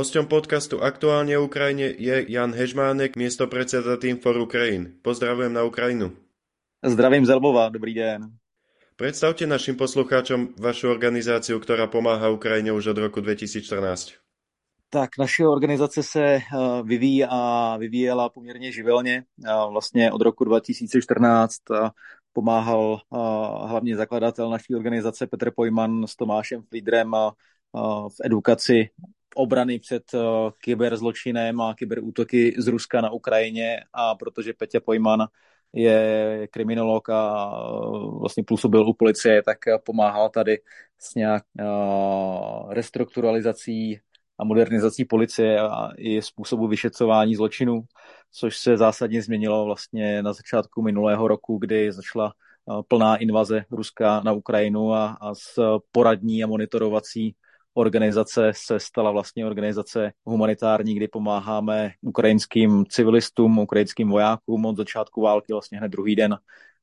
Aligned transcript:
Hosťom 0.00 0.32
podcastu 0.32 0.80
Aktuálne 0.80 1.36
o 1.36 1.44
Ukrajine 1.44 1.92
je 1.92 2.24
Jan 2.32 2.56
Hežmánek, 2.56 3.20
predseda 3.52 4.00
Team 4.00 4.16
for 4.16 4.32
Ukraine. 4.40 4.96
Pozdravujem 5.04 5.52
na 5.52 5.60
Ukrajinu. 5.68 6.16
Zdravím 6.80 7.28
z 7.28 7.36
Lvova, 7.36 7.68
dobrý 7.68 7.92
den. 7.92 8.32
Predstavte 8.96 9.44
našim 9.44 9.76
poslucháčom 9.76 10.56
vašu 10.56 10.88
organizáciu, 10.88 11.60
ktorá 11.60 11.84
pomáha 11.84 12.32
Ukrajine 12.32 12.72
už 12.72 12.96
od 12.96 13.12
roku 13.12 13.20
2014. 13.20 14.16
Tak 14.88 15.20
naše 15.20 15.44
organizace 15.44 16.00
se 16.00 16.24
eh, 16.24 16.40
vyvíjí 16.80 17.28
a 17.28 17.76
vyvíjela 17.76 18.32
poměrně 18.32 18.72
živelně. 18.72 19.28
Vlastně 19.68 20.12
od 20.12 20.20
roku 20.24 20.44
2014 20.48 20.96
eh, 21.76 21.90
pomáhal 22.32 23.04
eh, 23.04 23.16
hlavně 23.68 23.96
zakladatel 23.96 24.50
naší 24.50 24.74
organizace 24.74 25.26
Petr 25.26 25.52
Pojman 25.52 26.08
s 26.08 26.16
Tomášem 26.16 26.62
Flídrem 26.62 27.12
v 28.08 28.16
edukaci 28.24 28.88
obrany 29.34 29.78
před 29.78 30.02
kyberzločinem 30.58 31.60
a 31.60 31.74
kyberútoky 31.74 32.54
z 32.58 32.66
Ruska 32.66 33.00
na 33.00 33.10
Ukrajině 33.10 33.80
a 33.92 34.14
protože 34.14 34.52
Petě 34.52 34.80
Pojman 34.80 35.26
je 35.72 36.48
kriminolog 36.50 37.10
a 37.10 37.50
vlastně 38.20 38.44
působil 38.46 38.88
u 38.88 38.94
policie, 38.94 39.42
tak 39.42 39.58
pomáhal 39.84 40.28
tady 40.28 40.58
s 40.98 41.14
nějak 41.14 41.42
restrukturalizací 42.68 44.00
a 44.38 44.44
modernizací 44.44 45.04
policie 45.04 45.60
a 45.60 45.90
i 45.96 46.22
způsobu 46.22 46.68
vyšetřování 46.68 47.34
zločinů, 47.34 47.82
což 48.32 48.58
se 48.58 48.76
zásadně 48.76 49.22
změnilo 49.22 49.64
vlastně 49.64 50.22
na 50.22 50.32
začátku 50.32 50.82
minulého 50.82 51.28
roku, 51.28 51.58
kdy 51.58 51.92
začala 51.92 52.32
eh, 52.32 52.82
plná 52.88 53.16
invaze 53.16 53.64
Ruska 53.70 54.20
na 54.24 54.32
Ukrajinu 54.32 54.94
a, 54.94 55.18
a 55.20 55.34
z 55.34 55.58
poradní 55.92 56.44
a 56.44 56.46
monitorovací 56.46 57.34
organizace 57.74 58.52
se 58.54 58.80
stala 58.80 59.10
vlastně 59.10 59.46
organizace 59.46 60.12
humanitární, 60.24 60.94
kdy 60.94 61.08
pomáháme 61.08 61.90
ukrajinským 62.00 62.84
civilistům, 62.88 63.58
ukrajinským 63.58 64.08
vojákům 64.08 64.66
od 64.66 64.76
začátku 64.76 65.20
války, 65.20 65.52
vlastně 65.52 65.78
hned 65.78 65.88
druhý 65.88 66.16
den 66.16 66.36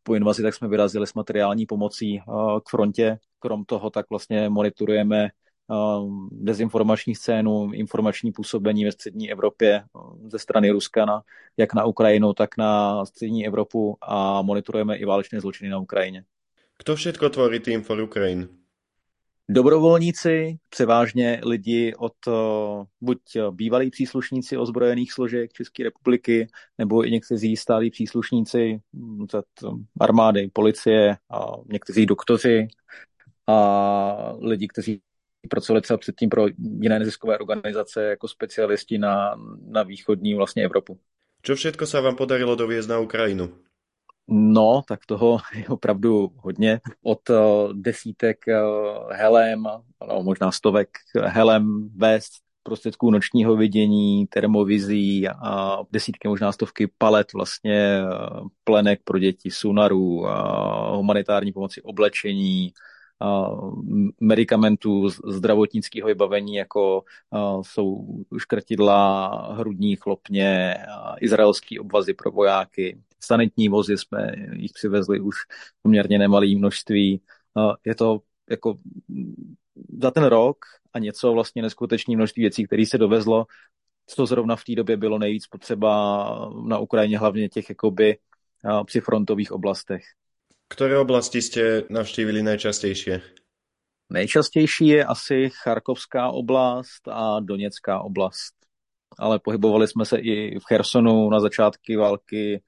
po 0.04 0.16
invazi, 0.16 0.44
tak 0.44 0.56
jsme 0.56 0.68
vyrazili 0.68 1.08
s 1.08 1.14
materiální 1.14 1.66
pomocí 1.66 2.18
eh, 2.18 2.22
k 2.66 2.70
frontě. 2.70 3.18
Krom 3.40 3.66
toho 3.66 3.90
tak 3.90 4.10
vlastně 4.10 4.50
monitorujeme 4.50 5.30
Um, 5.70 6.30
dezinformační 6.32 7.16
scénu, 7.16 7.72
informační 7.74 8.32
působení 8.32 8.86
ve 8.86 8.92
střední 8.92 9.32
Evropě 9.32 9.84
um, 9.94 10.30
ze 10.30 10.40
strany 10.40 10.72
Ruska, 10.72 11.06
na, 11.06 11.22
jak 11.58 11.74
na 11.74 11.86
Ukrajinu, 11.86 12.34
tak 12.34 12.58
na 12.58 13.06
střední 13.06 13.48
Evropu 13.48 13.98
a 14.02 14.42
monitorujeme 14.42 14.98
i 14.98 15.06
válečné 15.06 15.42
zločiny 15.42 15.70
na 15.70 15.78
Ukrajině. 15.78 16.24
Kto 16.78 16.96
všetko 16.96 17.30
tvorí 17.30 17.60
Team 17.60 17.82
for 17.82 18.02
Ukraine? 18.02 18.48
Dobrovolníci, 19.50 20.58
převážně 20.70 21.42
lidi 21.46 21.94
od 21.98 22.14
uh, 22.28 22.34
buď 23.02 23.20
bývalí 23.52 23.90
příslušníci 23.90 24.58
ozbrojených 24.58 25.14
složek 25.14 25.54
České 25.54 25.84
republiky, 25.84 26.48
nebo 26.78 27.06
i 27.08 27.12
někteří 27.12 27.58
stálí 27.58 27.92
příslušníci 27.92 28.80
um, 28.94 29.28
armády, 30.00 30.50
policie, 30.54 31.18
a 31.32 31.46
někteří 31.66 32.06
doktoři 32.06 32.68
a 33.48 34.36
lidi, 34.40 34.68
kteří 34.68 35.02
pracovali 35.50 35.82
třeba 35.82 35.98
předtím 35.98 36.30
pro 36.30 36.48
jiné 36.82 37.00
neziskové 37.00 37.38
organizace 37.38 38.04
jako 38.04 38.28
specialisti 38.28 38.98
na, 38.98 39.36
na 39.68 39.84
východní 39.84 40.34
vlastně 40.34 40.64
Evropu. 40.64 41.00
Co 41.42 41.56
všetko 41.56 41.86
se 41.86 42.02
vám 42.02 42.16
podarilo 42.16 42.56
dovězt 42.56 42.90
na 42.90 43.00
Ukrajinu? 43.00 43.67
No, 44.28 44.82
tak 44.88 45.06
toho 45.06 45.38
je 45.56 45.68
opravdu 45.68 46.32
hodně. 46.38 46.80
Od 47.04 47.30
uh, 47.30 47.38
desítek 47.74 48.38
uh, 48.48 49.12
helem, 49.12 49.64
no, 50.08 50.24
možná 50.24 50.52
stovek 50.52 50.90
helem, 51.26 51.90
vest, 51.96 52.34
prostředků 52.64 53.12
nočního 53.12 53.56
vidění, 53.56 54.28
termovizí 54.28 55.28
a 55.28 55.78
desítky, 55.92 56.28
možná 56.28 56.52
stovky 56.52 56.88
palet 56.98 57.34
vlastně 57.34 58.02
plenek 58.64 59.00
pro 59.04 59.20
děti, 59.20 59.52
sunarů, 59.52 60.26
humanitární 60.92 61.52
pomoci 61.54 61.82
oblečení, 61.82 62.74
medicamentů, 64.20 65.10
zdravotnického 65.10 66.08
vybavení, 66.08 66.56
jako 66.56 67.04
jsou 67.62 68.08
škrtidla, 68.38 69.28
hrudní 69.54 69.96
chlopně, 69.96 70.76
izraelský 71.22 71.80
obvazy 71.80 72.14
pro 72.14 72.32
vojáky. 72.32 73.02
Sanitní 73.20 73.70
vozy 73.70 73.98
jsme 73.98 74.32
jich 74.54 74.72
přivezli 74.74 75.20
už 75.20 75.36
poměrně 75.82 76.20
nemalé 76.20 76.56
množství. 76.56 77.22
Je 77.86 77.96
to 77.96 78.20
jako 78.50 78.76
za 80.02 80.12
ten 80.12 80.24
rok 80.24 80.58
a 80.94 81.00
něco 81.00 81.34
vlastně 81.34 81.62
neskutečné 81.62 82.16
množství 82.16 82.42
věcí, 82.42 82.66
které 82.66 82.86
se 82.86 82.98
dovezlo, 82.98 83.46
co 84.08 84.26
zrovna 84.26 84.56
v 84.56 84.64
té 84.64 84.76
době 84.76 84.98
bylo 84.98 85.20
nejvíc 85.20 85.48
potřeba 85.48 86.52
na 86.68 86.80
Ukrajině, 86.80 87.18
hlavně 87.18 87.50
těch 87.50 87.70
jakoby 87.70 88.18
při 88.86 89.02
frontových 89.02 89.52
oblastech. 89.52 90.04
Které 90.70 91.00
oblasti 91.00 91.42
jste 91.42 91.84
navštívili 91.90 92.44
nejčastější? 92.44 93.12
Nejčastější 94.10 94.88
je 94.88 95.06
asi 95.06 95.50
Charkovská 95.64 96.30
oblast 96.30 97.08
a 97.08 97.40
Doněcká 97.40 98.00
oblast. 98.00 98.54
Ale 99.20 99.40
pohybovali 99.40 99.88
jsme 99.88 100.06
se 100.06 100.18
i 100.18 100.60
v 100.60 100.64
Chersonu 100.68 101.30
na 101.30 101.40
začátky 101.40 101.98
války, 101.98 102.62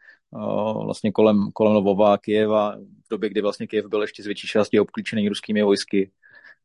vlastně 0.85 1.11
kolem, 1.11 1.37
kolem 1.53 1.73
Novova 1.73 2.13
a 2.13 2.17
Kijeva, 2.17 2.75
v 2.75 3.09
době, 3.11 3.29
kdy 3.29 3.41
vlastně 3.41 3.67
Kijev 3.67 3.85
byl 3.85 4.01
ještě 4.01 4.23
z 4.23 4.25
větší 4.25 4.47
části 4.47 4.79
obklíčený 4.79 5.29
ruskými 5.29 5.63
vojsky. 5.63 6.11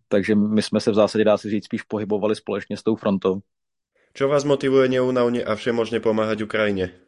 Takže 0.08 0.34
my 0.34 0.62
jsme 0.62 0.80
se 0.80 0.90
v 0.90 0.94
zásadě, 0.94 1.24
dá 1.24 1.38
se 1.38 1.50
říct, 1.50 1.64
spíš 1.64 1.82
pohybovali 1.82 2.36
společně 2.36 2.76
s 2.76 2.82
tou 2.82 2.96
frontou. 2.96 3.40
Co 4.14 4.28
vás 4.28 4.44
motivuje 4.44 4.88
neúnavně 4.88 5.44
a 5.44 5.54
všemožně 5.54 6.00
pomáhat 6.00 6.40
Ukrajině? 6.40 7.03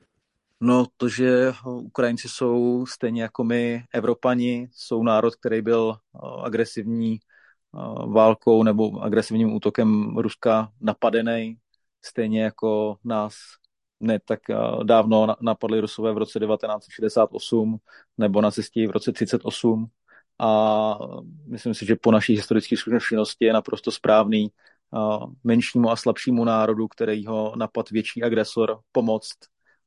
No 0.60 0.86
to, 0.96 1.08
že 1.08 1.52
Ukrajinci 1.66 2.28
jsou 2.28 2.86
stejně 2.86 3.22
jako 3.22 3.44
my, 3.44 3.84
Evropani, 3.92 4.68
jsou 4.72 5.02
národ, 5.02 5.36
který 5.36 5.62
byl 5.62 5.96
agresivní 6.44 7.18
válkou 8.06 8.62
nebo 8.62 9.02
agresivním 9.02 9.54
útokem 9.54 10.16
Ruska 10.18 10.72
napadený, 10.80 11.58
stejně 12.04 12.42
jako 12.42 12.96
nás 13.04 13.34
ne 14.00 14.18
tak 14.24 14.40
dávno 14.82 15.36
napadli 15.40 15.80
Rusové 15.80 16.12
v 16.12 16.18
roce 16.18 16.38
1968 16.40 17.78
nebo 18.18 18.40
nacisti 18.40 18.86
v 18.86 18.90
roce 18.90 19.12
1938 19.12 19.86
a 20.38 20.98
myslím 21.46 21.74
si, 21.74 21.86
že 21.86 21.96
po 21.96 22.10
naší 22.10 22.32
historické 22.34 22.76
zkušenosti 22.76 23.44
je 23.44 23.52
naprosto 23.52 23.90
správný 23.90 24.48
menšímu 25.44 25.90
a 25.90 25.96
slabšímu 25.96 26.44
národu, 26.44 26.88
který 26.88 27.26
ho 27.26 27.52
napad 27.56 27.90
větší 27.90 28.22
agresor, 28.22 28.78
pomoct 28.92 29.36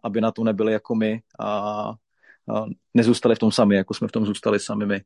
aby 0.03 0.21
na 0.21 0.31
to 0.31 0.43
nebyli 0.43 0.73
jako 0.73 0.95
my 0.95 1.21
a, 1.39 1.49
a 1.49 2.65
nezůstali 2.93 3.35
v 3.35 3.39
tom 3.39 3.51
sami, 3.51 3.75
jako 3.75 3.93
jsme 3.93 4.07
v 4.07 4.11
tom 4.11 4.25
zůstali 4.25 4.59
sami 4.59 4.85
my. 4.85 5.01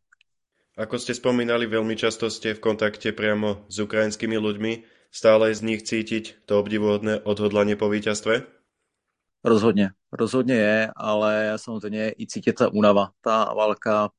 Ako 0.73 0.97
ste 0.97 1.13
spomínali, 1.13 1.69
veľmi 1.69 1.93
často 1.93 2.33
ste 2.33 2.57
v 2.57 2.63
kontakte 2.73 3.13
priamo 3.13 3.69
s 3.69 3.77
ukrajinskými 3.77 4.41
ľuďmi. 4.41 4.71
Stále 5.13 5.53
z 5.53 5.61
nich 5.61 5.85
cítiť 5.85 6.49
to 6.49 6.57
obdivuhodné 6.57 7.21
odhodlanie 7.29 7.77
po 7.77 7.93
víťazstve? 7.93 8.41
Rozhodně, 9.45 9.89
rozhodně 10.11 10.55
je, 10.55 10.91
ale 10.95 11.53
samozřejmě 11.55 12.13
i 12.19 12.27
cítit 12.27 12.53
ta 12.53 12.73
únava. 12.73 13.09
Ta 13.21 13.53
válka 13.53 14.09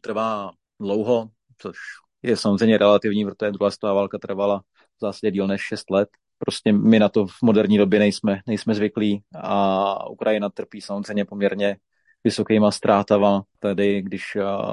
trvá 0.00 0.50
dlouho, 0.80 1.30
což 1.58 1.76
je 2.22 2.36
samozřejmě 2.36 2.78
relativní, 2.78 3.24
protože 3.24 3.50
druhá 3.50 3.70
světová 3.70 3.92
válka 3.92 4.18
trvala 4.18 4.62
v 4.96 5.00
zásadě 5.00 5.30
díl 5.30 5.46
než 5.46 5.60
6 5.62 5.90
let 5.90 6.08
prostě 6.44 6.72
my 6.72 6.98
na 6.98 7.08
to 7.08 7.26
v 7.26 7.42
moderní 7.42 7.78
době 7.78 7.98
nejsme, 7.98 8.40
nejsme 8.46 8.74
zvyklí 8.74 9.22
a 9.34 10.10
Ukrajina 10.10 10.50
trpí 10.50 10.80
samozřejmě 10.80 11.24
poměrně 11.24 11.76
vysokýma 12.24 12.70
ztrátama. 12.70 13.44
Tady, 13.58 14.02
když 14.02 14.22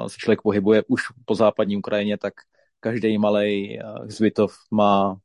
se 0.06 0.16
člověk 0.18 0.42
pohybuje 0.42 0.82
už 0.88 1.02
po 1.24 1.34
západní 1.34 1.76
Ukrajině, 1.76 2.18
tak 2.18 2.34
každý 2.80 3.18
malý 3.18 3.78
zvytov 4.04 4.54
má 4.70 5.16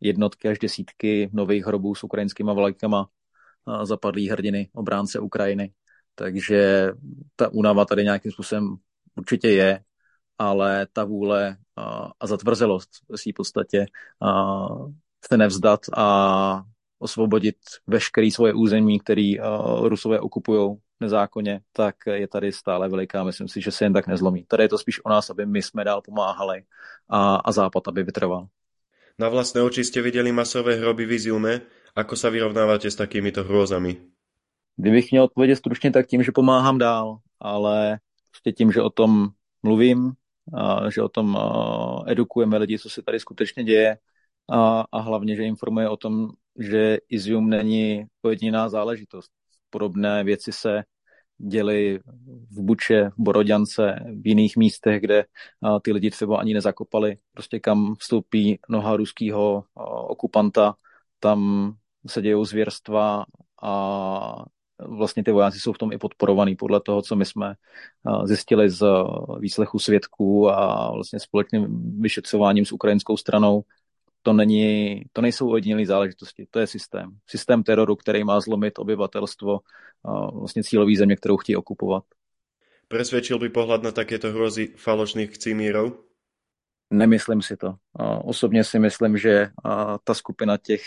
jednotky 0.00 0.48
až 0.48 0.58
desítky 0.58 1.30
nových 1.32 1.66
hrobů 1.66 1.94
s 1.94 2.04
ukrajinskými 2.04 2.54
vlajkama 2.54 3.08
zapadlý 3.82 4.28
hrdiny, 4.28 4.68
obránce 4.74 5.20
Ukrajiny. 5.20 5.72
Takže 6.14 6.92
ta 7.36 7.48
únava 7.52 7.84
tady 7.84 8.04
nějakým 8.04 8.32
způsobem 8.32 8.76
určitě 9.16 9.48
je, 9.48 9.80
ale 10.38 10.86
ta 10.92 11.04
vůle 11.04 11.56
a 12.20 12.26
zatvrzelost 12.26 12.90
v 13.30 13.32
podstatě 13.36 13.86
se 15.28 15.36
nevzdat 15.36 15.80
a 15.96 16.62
osvobodit 16.98 17.56
veškerý 17.86 18.30
svoje 18.30 18.54
území, 18.54 19.00
který 19.00 19.40
uh, 19.40 19.88
Rusové 19.88 20.20
okupují 20.20 20.76
nezákonně, 21.00 21.60
tak 21.72 21.94
je 22.12 22.28
tady 22.28 22.52
stále 22.52 22.88
veliká. 22.88 23.24
Myslím 23.24 23.48
si, 23.48 23.60
že 23.60 23.70
se 23.70 23.84
jen 23.84 23.92
tak 23.92 24.06
nezlomí. 24.06 24.44
Tady 24.48 24.62
je 24.62 24.68
to 24.68 24.78
spíš 24.78 25.04
o 25.04 25.08
nás, 25.08 25.30
aby 25.30 25.46
my 25.46 25.62
jsme 25.62 25.84
dál 25.84 26.02
pomáhali 26.02 26.62
a, 27.08 27.36
a 27.36 27.52
Západ, 27.52 27.88
aby 27.88 28.02
vytrval. 28.02 28.46
Na 29.18 29.28
vlastné 29.28 29.62
oči 29.62 29.84
jste 29.84 30.02
viděli 30.02 30.32
masové 30.32 30.74
hroby 30.74 31.06
v 31.06 31.12
Iziume. 31.12 31.60
Ako 31.96 32.16
se 32.16 32.30
vyrovnáváte 32.30 32.90
s 32.92 32.96
takýmito 33.00 33.40
hrôzami? 33.40 33.96
Kdybych 34.76 35.10
měl 35.10 35.24
odpovědět 35.24 35.56
stručně, 35.56 35.90
tak 35.90 36.06
tím, 36.06 36.22
že 36.22 36.32
pomáhám 36.32 36.78
dál, 36.78 37.18
ale 37.40 37.98
prostě 38.30 38.52
tím, 38.52 38.72
že 38.72 38.82
o 38.82 38.90
tom 38.90 39.28
mluvím, 39.62 40.12
a 40.52 40.90
že 40.90 41.02
o 41.02 41.08
tom 41.08 41.34
uh, 41.34 42.04
edukujeme 42.06 42.58
lidi, 42.58 42.78
co 42.78 42.90
se 42.90 43.02
tady 43.02 43.20
skutečně 43.20 43.64
děje, 43.64 43.98
a, 44.50 44.84
a 44.92 45.00
hlavně, 45.00 45.36
že 45.36 45.42
informuje 45.44 45.88
o 45.88 45.96
tom, 45.96 46.28
že 46.58 46.98
Izium 47.08 47.48
není 47.48 48.04
jediná 48.28 48.68
záležitost. 48.68 49.30
Podobné 49.70 50.24
věci 50.24 50.52
se 50.52 50.82
děli 51.38 52.00
v 52.50 52.62
Buče, 52.62 53.10
v 53.10 53.14
Boroďance, 53.18 53.98
v 54.22 54.26
jiných 54.26 54.56
místech, 54.56 55.00
kde 55.00 55.24
ty 55.82 55.92
lidi 55.92 56.10
třeba 56.10 56.38
ani 56.38 56.54
nezakopali. 56.54 57.16
Prostě 57.32 57.60
kam 57.60 57.94
vstoupí 57.98 58.58
noha 58.68 58.96
ruského 58.96 59.64
okupanta, 60.08 60.74
tam 61.20 61.72
se 62.06 62.22
dějou 62.22 62.44
zvěrstva 62.44 63.24
a 63.62 64.44
vlastně 64.78 65.24
ty 65.24 65.32
vojáci 65.32 65.60
jsou 65.60 65.72
v 65.72 65.78
tom 65.78 65.92
i 65.92 65.98
podporovaný 65.98 66.56
podle 66.56 66.80
toho, 66.80 67.02
co 67.02 67.16
my 67.16 67.24
jsme 67.24 67.54
zjistili 68.24 68.70
z 68.70 68.86
výslechu 69.40 69.78
svědků 69.78 70.50
a 70.50 70.90
vlastně 70.92 71.20
společným 71.20 71.92
vyšetřováním 72.00 72.64
s 72.64 72.72
ukrajinskou 72.72 73.16
stranou. 73.16 73.62
To, 74.26 74.32
není, 74.32 75.02
to 75.12 75.22
nejsou 75.22 75.50
ojedinělé 75.50 75.86
záležitosti, 75.86 76.46
to 76.50 76.58
je 76.58 76.66
systém. 76.66 77.16
Systém 77.26 77.62
teroru, 77.62 77.96
který 77.96 78.24
má 78.24 78.40
zlomit 78.40 78.78
obyvatelstvo 78.78 79.58
vlastně 80.32 80.62
cílový 80.62 80.96
země, 80.96 81.16
kterou 81.16 81.36
chtějí 81.36 81.56
okupovat. 81.56 82.04
Presvědčil 82.88 83.38
by 83.38 83.48
pohled 83.48 83.82
na 83.82 83.92
takéto 83.92 84.28
hrozy 84.28 84.66
falošných 84.76 85.30
chcímírov? 85.30 85.92
Nemyslím 86.90 87.42
si 87.42 87.56
to. 87.56 87.74
Osobně 88.24 88.64
si 88.64 88.78
myslím, 88.78 89.18
že 89.18 89.48
ta 90.04 90.14
skupina 90.14 90.56
těch 90.56 90.82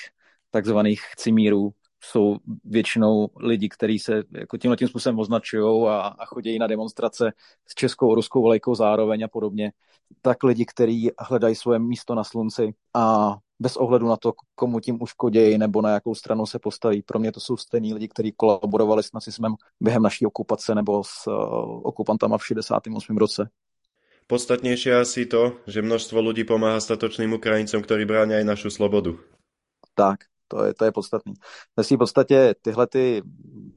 takzvaných 0.51 1.01
chcimírů 1.01 1.71
jsou 2.01 2.37
většinou 2.63 3.29
lidi, 3.37 3.69
kteří 3.69 3.99
se 3.99 4.23
jako 4.31 4.57
tímhle 4.57 4.77
tím 4.77 4.87
způsobem 4.87 5.19
označují 5.19 5.87
a, 5.87 5.97
a 5.99 6.25
chodí 6.25 6.59
na 6.59 6.67
demonstrace 6.67 7.31
s 7.67 7.75
českou 7.75 8.11
a 8.11 8.15
ruskou 8.15 8.43
vlajkou 8.43 8.75
zároveň 8.75 9.23
a 9.23 9.27
podobně, 9.27 9.71
tak 10.21 10.43
lidi, 10.43 10.65
kteří 10.65 11.11
hledají 11.19 11.55
svoje 11.55 11.79
místo 11.79 12.15
na 12.15 12.23
slunci 12.23 12.73
a 12.93 13.35
bez 13.59 13.77
ohledu 13.77 14.07
na 14.07 14.17
to, 14.17 14.33
komu 14.55 14.79
tím 14.79 15.01
uškodějí 15.01 15.57
nebo 15.57 15.81
na 15.81 15.89
jakou 15.89 16.15
stranu 16.15 16.45
se 16.45 16.59
postaví. 16.59 17.01
Pro 17.01 17.19
mě 17.19 17.31
to 17.31 17.39
jsou 17.39 17.57
stejní 17.57 17.93
lidi, 17.93 18.07
kteří 18.07 18.33
kolaborovali 18.37 19.03
s 19.03 19.13
nacismem 19.13 19.55
během 19.79 20.03
naší 20.03 20.25
okupace 20.25 20.75
nebo 20.75 21.03
s 21.03 21.27
uh, 21.27 21.33
okupantama 21.83 22.37
v 22.37 22.45
68. 22.45 23.17
roce. 23.17 23.49
Podstatnější 24.27 24.89
je 24.89 24.99
asi 24.99 25.25
to, 25.25 25.53
že 25.67 25.81
množstvo 25.81 26.21
lidí 26.21 26.43
pomáhá 26.43 26.79
statočným 26.79 27.33
Ukrajincům, 27.33 27.81
kteří 27.81 28.05
brání 28.05 28.33
i 28.33 28.43
našu 28.43 28.69
slobodu. 28.69 29.19
Tak, 29.95 30.19
to 30.51 30.63
je, 30.63 30.73
to 30.73 30.85
je 30.85 30.91
podstatný. 30.91 31.33
v 31.95 31.97
podstatě 31.97 32.55
tyhle 32.61 32.87
ty, 32.87 33.23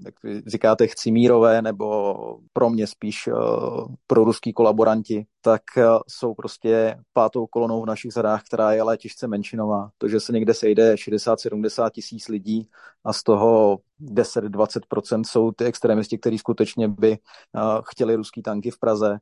jak 0.05 0.15
říkáte, 0.47 0.87
chcimírové 0.87 1.63
nebo 1.63 2.15
pro 2.53 2.71
mě 2.71 2.87
spíš 2.87 3.27
uh, 3.27 3.87
pro 4.07 4.25
ruský 4.25 4.53
kolaboranti, 4.53 5.27
tak 5.41 5.63
uh, 5.77 5.85
jsou 6.09 6.35
prostě 6.35 6.97
pátou 7.13 7.47
kolonou 7.47 7.83
v 7.83 7.87
našich 7.87 8.13
zadách, 8.13 8.43
která 8.43 8.73
je 8.73 8.81
ale 8.81 8.97
těžce 8.97 9.29
menšinová. 9.29 9.91
To, 9.99 10.09
že 10.09 10.21
se 10.21 10.33
někde 10.33 10.55
sejde 10.55 10.95
60-70 10.95 11.91
tisíc 11.91 12.29
lidí 12.29 12.69
a 13.05 13.13
z 13.13 13.23
toho 13.23 13.79
10-20% 14.01 15.23
jsou 15.27 15.53
ty 15.53 15.65
extremisti, 15.65 16.19
kteří 16.19 16.39
skutečně 16.39 16.89
by 16.89 17.11
uh, 17.11 17.81
chtěli 17.85 18.17
ruský 18.17 18.43
tanky 18.43 18.71
v 18.71 18.79
Praze, 18.79 19.19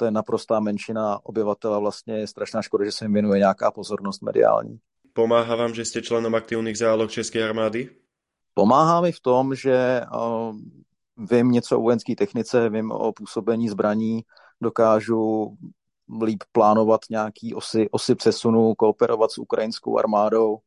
to 0.00 0.04
je 0.04 0.10
naprostá 0.10 0.60
menšina 0.60 1.20
obyvatel 1.22 1.74
a 1.74 1.78
vlastně 1.78 2.14
je 2.14 2.26
strašná 2.26 2.62
škoda, 2.62 2.84
že 2.84 2.92
se 2.92 3.04
jim 3.04 3.12
věnuje 3.12 3.38
nějaká 3.38 3.70
pozornost 3.70 4.22
mediální. 4.22 4.78
Pomáhá 5.12 5.56
vám, 5.56 5.74
že 5.74 5.84
jste 5.84 6.02
členem 6.02 6.34
aktivních 6.34 6.78
záloh 6.78 7.10
České 7.10 7.48
armády? 7.48 7.90
Pomáhá 8.54 9.00
mi 9.00 9.12
v 9.12 9.20
tom, 9.20 9.54
že 9.54 10.00
uh, 10.14 10.56
vím 11.30 11.50
něco 11.50 11.78
o 11.78 11.82
vojenské 11.82 12.16
technice, 12.16 12.68
vím 12.68 12.90
o 12.90 13.12
působení 13.12 13.68
zbraní, 13.68 14.20
dokážu 14.60 15.56
líp 16.24 16.42
plánovat 16.52 17.00
nějaký 17.10 17.54
osy, 17.54 17.88
osy 17.90 18.14
přesunu, 18.14 18.74
kooperovat 18.74 19.30
s 19.30 19.38
ukrajinskou 19.38 19.98
armádou 19.98 20.58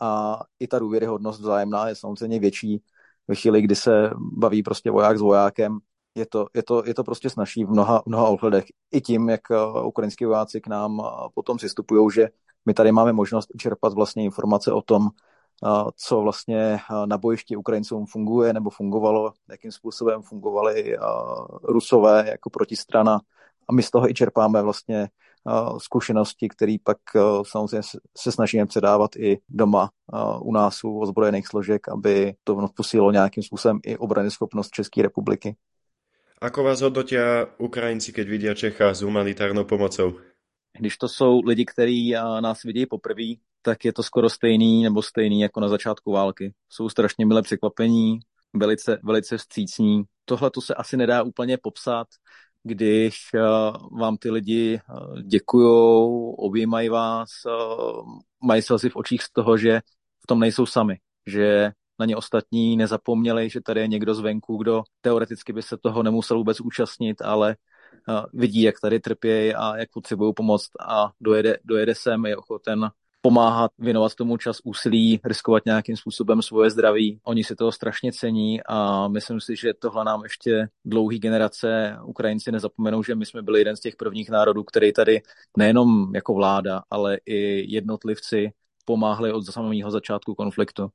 a 0.00 0.40
i 0.60 0.68
ta 0.68 0.78
důvěryhodnost 0.78 1.40
vzájemná 1.40 1.88
je 1.88 1.94
samozřejmě 1.94 2.38
větší 2.38 2.82
ve 3.28 3.34
chvíli, 3.34 3.62
kdy 3.62 3.76
se 3.76 4.10
baví 4.16 4.62
prostě 4.62 4.90
voják 4.90 5.18
s 5.18 5.20
vojákem. 5.20 5.78
Je 6.14 6.26
to, 6.26 6.46
je 6.54 6.62
to, 6.62 6.82
je 6.86 6.94
to 6.94 7.04
prostě 7.04 7.30
snaží 7.30 7.64
v 7.64 7.70
mnoha, 7.70 8.02
mnoha 8.06 8.28
ohledech. 8.28 8.64
I 8.92 9.00
tím, 9.00 9.28
jak 9.28 9.40
ukrajinskí 9.84 10.24
vojáci 10.24 10.60
k 10.60 10.66
nám 10.66 11.02
potom 11.34 11.56
přistupují, 11.56 12.10
že 12.14 12.28
my 12.66 12.74
tady 12.74 12.92
máme 12.92 13.12
možnost 13.12 13.48
čerpat 13.58 13.92
vlastně 13.92 14.24
informace 14.24 14.72
o 14.72 14.82
tom, 14.82 15.08
co 15.96 16.20
vlastně 16.20 16.78
na 17.06 17.18
bojišti 17.18 17.56
Ukrajincům 17.56 18.06
funguje 18.06 18.52
nebo 18.52 18.70
fungovalo, 18.70 19.32
jakým 19.50 19.72
způsobem 19.72 20.22
fungovali 20.22 20.96
Rusové 21.62 22.24
jako 22.30 22.50
protistrana 22.50 23.20
a 23.68 23.72
my 23.72 23.82
z 23.82 23.90
toho 23.90 24.10
i 24.10 24.14
čerpáme 24.14 24.62
vlastně 24.62 25.08
zkušenosti, 25.78 26.48
které 26.48 26.76
pak 26.84 26.98
samozřejmě 27.42 27.82
se 28.18 28.32
snažíme 28.32 28.66
předávat 28.66 29.16
i 29.16 29.38
doma 29.48 29.90
u 30.40 30.52
nás 30.52 30.84
u 30.84 30.98
ozbrojených 30.98 31.46
složek, 31.48 31.88
aby 31.88 32.34
to 32.44 32.68
posílilo 32.76 33.12
nějakým 33.12 33.42
způsobem 33.42 33.80
i 33.86 33.96
obrany 33.96 34.30
schopnost 34.30 34.70
České 34.70 35.02
republiky. 35.02 35.56
Ako 36.42 36.62
vás 36.62 36.82
hodnotí 36.82 37.14
Ukrajinci, 37.58 38.10
keď 38.12 38.26
vidí 38.28 38.50
Čecha 38.54 38.94
s 38.94 39.06
humanitárnou 39.06 39.64
pomocou? 39.64 40.18
Když 40.78 40.96
to 40.96 41.08
jsou 41.08 41.40
lidi, 41.44 41.64
kteří 41.64 42.14
nás 42.40 42.62
vidí 42.62 42.86
poprvé, 42.86 43.22
tak 43.62 43.84
je 43.84 43.92
to 43.92 44.02
skoro 44.02 44.30
stejný 44.30 44.82
nebo 44.82 45.02
stejný 45.02 45.40
jako 45.40 45.60
na 45.60 45.68
začátku 45.68 46.12
války. 46.12 46.54
Jsou 46.68 46.88
strašně 46.88 47.26
milé 47.26 47.42
překvapení, 47.42 48.18
velice, 48.52 48.98
velice 49.02 49.38
vstřícní. 49.38 50.02
Tohle 50.24 50.50
to 50.50 50.60
se 50.60 50.74
asi 50.74 50.96
nedá 50.96 51.22
úplně 51.22 51.58
popsat, 51.62 52.06
když 52.62 53.14
vám 54.00 54.16
ty 54.16 54.30
lidi 54.30 54.80
děkujou, 55.22 56.30
objímají 56.30 56.88
vás, 56.88 57.28
mají 58.44 58.62
asi 58.70 58.88
v 58.88 58.96
očích 58.96 59.22
z 59.22 59.32
toho, 59.32 59.56
že 59.56 59.80
v 60.20 60.26
tom 60.26 60.40
nejsou 60.40 60.66
sami, 60.66 60.98
že 61.26 61.72
na 61.98 62.06
ně 62.06 62.16
ostatní 62.16 62.76
nezapomněli, 62.76 63.50
že 63.50 63.60
tady 63.60 63.80
je 63.80 63.88
někdo 63.88 64.14
zvenku, 64.14 64.56
kdo 64.56 64.82
teoreticky 65.00 65.52
by 65.52 65.62
se 65.62 65.76
toho 65.76 66.02
nemusel 66.02 66.38
vůbec 66.38 66.60
účastnit, 66.60 67.22
ale 67.22 67.56
vidí, 68.32 68.62
jak 68.62 68.80
tady 68.80 69.00
trpějí 69.00 69.54
a 69.54 69.76
jak 69.76 69.90
potřebují 69.90 70.34
pomoc 70.34 70.68
a 70.80 71.10
dojede, 71.20 71.58
dojede 71.64 71.94
sem, 71.94 72.26
je 72.26 72.36
ochoten 72.36 72.90
pomáhat, 73.22 73.70
věnovat 73.78 74.14
tomu 74.14 74.36
čas 74.36 74.58
úsilí, 74.64 75.20
riskovat 75.24 75.64
nějakým 75.64 75.96
způsobem 75.96 76.42
svoje 76.42 76.70
zdraví. 76.70 77.20
Oni 77.22 77.44
si 77.44 77.56
toho 77.56 77.72
strašně 77.72 78.12
cení 78.12 78.60
a 78.66 79.08
myslím 79.08 79.40
si, 79.40 79.56
že 79.56 79.74
tohle 79.74 80.04
nám 80.04 80.22
ještě 80.22 80.68
dlouhý 80.84 81.18
generace 81.18 81.96
Ukrajinci 82.04 82.52
nezapomenou, 82.52 83.02
že 83.02 83.14
my 83.14 83.26
jsme 83.26 83.42
byli 83.42 83.60
jeden 83.60 83.76
z 83.76 83.80
těch 83.80 83.96
prvních 83.96 84.30
národů, 84.30 84.64
který 84.64 84.92
tady 84.92 85.20
nejenom 85.56 86.14
jako 86.14 86.34
vláda, 86.34 86.82
ale 86.90 87.18
i 87.26 87.72
jednotlivci 87.74 88.50
pomáhli 88.84 89.32
od 89.32 89.46
samého 89.46 89.90
začátku 89.90 90.34
konfliktu. 90.34 90.90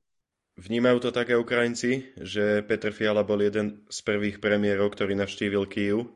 Vnímajú 0.58 1.00
to 1.00 1.14
také 1.14 1.38
Ukrajinci, 1.38 2.18
že 2.18 2.66
Petr 2.66 2.90
Fiala 2.90 3.22
bol 3.22 3.46
jeden 3.46 3.86
z 3.94 4.02
prvých 4.02 4.42
premiérov, 4.42 4.90
ktorý 4.90 5.14
navštívil 5.14 5.70
Kyjev 5.70 6.10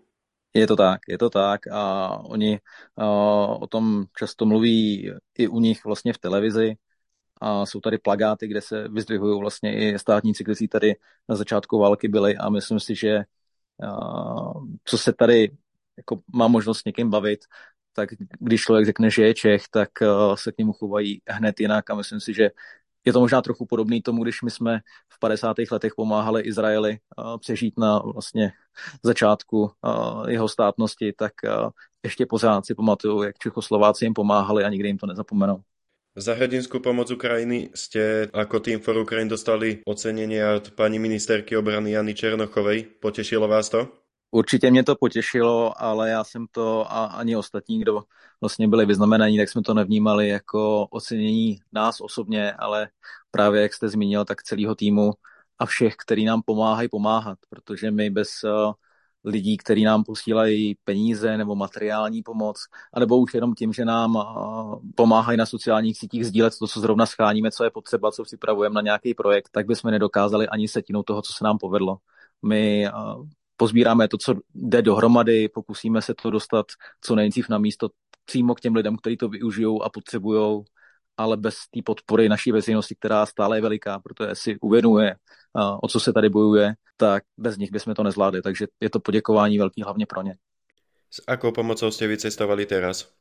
je 0.53 0.67
to 0.67 0.75
tak, 0.75 0.99
je 1.07 1.17
to 1.17 1.29
tak 1.29 1.67
a 1.67 2.09
oni 2.09 2.59
uh, 2.95 3.63
o 3.63 3.67
tom 3.67 4.05
často 4.17 4.45
mluví 4.45 5.11
i 5.37 5.47
u 5.47 5.59
nich 5.59 5.85
vlastně 5.85 6.13
v 6.13 6.17
televizi 6.17 6.75
a 7.41 7.65
jsou 7.65 7.79
tady 7.79 7.97
plagáty, 7.97 8.47
kde 8.47 8.61
se 8.61 8.87
vyzdvihují 8.87 9.39
vlastně 9.39 9.93
i 9.93 9.99
státníci, 9.99 10.43
kteří 10.43 10.67
tady 10.67 10.95
na 11.29 11.35
začátku 11.35 11.79
války 11.79 12.07
byli 12.07 12.37
a 12.37 12.49
myslím 12.49 12.79
si, 12.79 12.95
že 12.95 13.23
uh, 13.77 14.65
co 14.83 14.97
se 14.97 15.13
tady 15.13 15.51
jako 15.97 16.21
má 16.33 16.47
možnost 16.47 16.79
s 16.79 16.85
někým 16.85 17.09
bavit, 17.09 17.39
tak 17.93 18.09
když 18.39 18.61
člověk 18.61 18.85
řekne, 18.85 19.09
že 19.09 19.23
je 19.23 19.33
Čech, 19.33 19.63
tak 19.71 19.89
uh, 20.01 20.35
se 20.35 20.51
k 20.51 20.57
němu 20.57 20.73
chovají 20.73 21.21
hned 21.27 21.59
jinak 21.59 21.89
a 21.89 21.95
myslím 21.95 22.19
si, 22.19 22.33
že 22.33 22.49
je 23.05 23.13
to 23.13 23.19
možná 23.19 23.41
trochu 23.41 23.65
podobný 23.65 24.01
tomu, 24.01 24.23
když 24.23 24.41
my 24.41 24.51
jsme 24.51 24.79
v 25.09 25.19
50. 25.19 25.55
letech 25.71 25.93
pomáhali 25.95 26.41
Izraeli 26.41 26.97
uh, 27.17 27.37
přežít 27.37 27.79
na 27.79 27.99
vlastně 27.99 28.51
začátku 29.03 29.61
uh, 29.61 30.29
jeho 30.29 30.49
státnosti, 30.49 31.13
tak 31.17 31.33
uh, 31.43 31.69
ještě 32.03 32.25
pořád 32.25 32.65
si 32.65 32.75
pamatuju, 32.75 33.23
jak 33.23 33.37
Čechoslováci 33.37 34.05
jim 34.05 34.13
pomáhali 34.13 34.63
a 34.63 34.69
nikdy 34.69 34.89
jim 34.89 34.97
to 34.97 35.07
nezapomenou. 35.07 35.61
Za 36.11 36.35
hrdinskú 36.35 36.83
pomoc 36.83 37.07
Ukrajiny 37.07 37.71
ste 37.71 38.27
ako 38.35 38.59
Team 38.59 38.83
for 38.83 38.99
Ukraine 38.99 39.31
dostali 39.31 39.79
ocenenie 39.87 40.43
od 40.43 40.75
pani 40.75 40.99
ministerky 40.99 41.55
obrany 41.55 41.95
Jany 41.95 42.11
Černochovej. 42.11 42.99
Potešilo 42.99 43.47
vás 43.47 43.71
to? 43.71 44.00
Určitě 44.31 44.71
mě 44.71 44.83
to 44.83 44.95
potěšilo, 44.95 45.81
ale 45.81 46.09
já 46.09 46.23
jsem 46.23 46.45
to 46.51 46.91
a 46.91 47.05
ani 47.05 47.35
ostatní, 47.35 47.79
kdo 47.79 48.03
vlastně 48.41 48.67
byli 48.67 48.85
vyznamenaní, 48.85 49.37
tak 49.37 49.49
jsme 49.49 49.61
to 49.61 49.73
nevnímali 49.73 50.29
jako 50.29 50.87
ocenění 50.87 51.59
nás 51.71 52.01
osobně, 52.01 52.53
ale 52.53 52.89
právě 53.31 53.61
jak 53.61 53.73
jste 53.73 53.89
zmínil, 53.89 54.25
tak 54.25 54.43
celého 54.43 54.75
týmu 54.75 55.11
a 55.59 55.65
všech, 55.65 55.95
který 55.95 56.25
nám 56.25 56.41
pomáhají 56.45 56.89
pomáhat, 56.89 57.39
protože 57.49 57.91
my 57.91 58.09
bez 58.09 58.29
uh, 58.43 58.73
lidí, 59.23 59.57
kteří 59.57 59.83
nám 59.83 60.03
posílají 60.03 60.75
peníze 60.83 61.37
nebo 61.37 61.55
materiální 61.55 62.23
pomoc, 62.23 62.57
anebo 62.93 63.17
už 63.17 63.33
jenom 63.33 63.53
tím, 63.55 63.73
že 63.73 63.85
nám 63.85 64.15
uh, 64.15 64.79
pomáhají 64.95 65.37
na 65.37 65.45
sociálních 65.45 65.97
sítích 65.97 66.25
sdílet 66.25 66.53
to, 66.59 66.67
co 66.67 66.79
zrovna 66.79 67.05
scháníme, 67.05 67.51
co 67.51 67.63
je 67.63 67.71
potřeba, 67.71 68.11
co 68.11 68.23
připravujeme 68.23 68.73
na 68.73 68.81
nějaký 68.81 69.13
projekt, 69.13 69.49
tak 69.51 69.65
bychom 69.65 69.91
nedokázali 69.91 70.47
ani 70.47 70.67
setinu 70.67 71.03
toho, 71.03 71.21
co 71.21 71.33
se 71.33 71.43
nám 71.43 71.57
povedlo. 71.57 71.97
My 72.41 72.89
uh, 72.93 73.27
pozbíráme 73.61 74.07
to, 74.07 74.17
co 74.17 74.35
jde 74.55 74.81
dohromady, 74.81 75.49
pokusíme 75.49 76.01
se 76.01 76.13
to 76.21 76.29
dostat 76.29 76.65
co 77.01 77.15
nejdřív 77.15 77.49
na 77.49 77.57
místo 77.57 77.89
přímo 78.25 78.55
k 78.55 78.61
těm 78.61 78.75
lidem, 78.75 78.97
kteří 78.97 79.17
to 79.17 79.29
využijou 79.29 79.83
a 79.83 79.89
potřebují 79.89 80.63
ale 81.17 81.37
bez 81.37 81.55
té 81.55 81.79
podpory 81.85 82.29
naší 82.29 82.51
veřejnosti, 82.51 82.95
která 82.95 83.25
stále 83.25 83.57
je 83.57 83.61
veliká, 83.61 83.99
protože 83.99 84.35
si 84.35 84.59
uvědomuje, 84.59 85.15
o 85.81 85.87
co 85.87 85.99
se 85.99 86.13
tady 86.13 86.29
bojuje, 86.29 86.73
tak 86.97 87.23
bez 87.37 87.57
nich 87.57 87.71
bychom 87.71 87.93
to 87.93 88.03
nezvládli. 88.03 88.41
Takže 88.41 88.67
je 88.79 88.89
to 88.89 88.99
poděkování 88.99 89.57
velký 89.57 89.83
hlavně 89.83 90.05
pro 90.05 90.21
ně. 90.21 90.35
S 91.11 91.23
akou 91.27 91.51
pomocou 91.51 91.91
jste 91.91 92.07
vycestovali 92.07 92.65
teraz? 92.65 93.13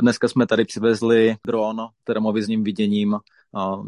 Dneska 0.00 0.28
jsme 0.28 0.46
tady 0.46 0.64
přivezli 0.64 1.36
dron 1.46 1.88
termovizním 2.04 2.64
viděním, 2.64 3.18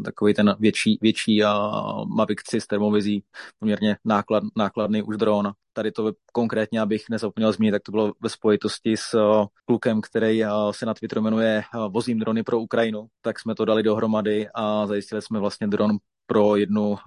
takový 0.05 0.33
ten 0.33 0.55
větší, 0.59 0.97
větší 1.01 1.43
a 1.43 1.71
Mavic 2.15 2.43
3 2.43 2.61
s 2.61 2.67
termovizí, 2.67 3.23
poměrně 3.59 3.97
náklad, 4.05 4.43
nákladný 4.57 5.03
už 5.03 5.17
dron. 5.17 5.51
Tady 5.73 5.91
to 5.91 6.11
konkrétně, 6.33 6.81
abych 6.81 7.03
nezapomněl 7.09 7.51
zmínit, 7.51 7.71
tak 7.71 7.81
to 7.83 7.91
bylo 7.91 8.13
ve 8.21 8.29
spojitosti 8.29 8.97
s 8.97 9.17
klukem, 9.65 10.01
který 10.01 10.43
se 10.71 10.85
na 10.85 10.93
Twitteru 10.93 11.21
jmenuje 11.21 11.63
Vozím 11.89 12.19
drony 12.19 12.43
pro 12.43 12.59
Ukrajinu, 12.59 13.07
tak 13.21 13.39
jsme 13.39 13.55
to 13.55 13.65
dali 13.65 13.83
dohromady 13.83 14.47
a 14.53 14.87
zajistili 14.87 15.21
jsme 15.21 15.39
vlastně 15.39 15.67
dron 15.67 15.97
pro 16.27 16.55
jednu 16.55 16.97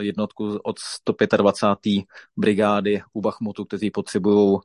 jednotku 0.00 0.58
od 0.64 0.78
125. 0.78 2.04
brigády 2.36 3.02
u 3.12 3.20
Bachmutu, 3.20 3.64
kteří 3.64 3.90
potřebují 3.90 4.58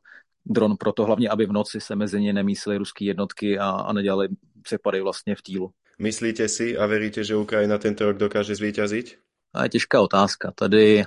dron 0.45 0.77
proto 0.77 1.05
hlavně, 1.05 1.29
aby 1.29 1.45
v 1.45 1.51
noci 1.51 1.81
se 1.81 1.95
mezi 1.95 2.21
ně 2.21 2.33
nemísily 2.33 2.77
ruské 2.77 3.05
jednotky 3.05 3.59
a, 3.59 3.69
a 3.69 3.93
nedělali 3.93 4.27
přepady 4.61 5.01
vlastně 5.01 5.35
v 5.35 5.41
týlu. 5.41 5.71
Myslíte 5.99 6.47
si 6.47 6.77
a 6.77 6.85
veríte, 6.85 7.23
že 7.23 7.35
Ukrajina 7.35 7.77
tento 7.77 8.05
rok 8.05 8.17
dokáže 8.17 8.55
zvíťazit? 8.55 9.17
A 9.53 9.63
je 9.63 9.69
těžká 9.69 10.01
otázka. 10.01 10.51
Tady 10.55 11.03